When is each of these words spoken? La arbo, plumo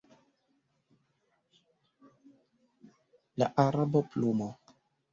La 3.41 3.53
arbo, 3.67 4.07
plumo 4.11 4.53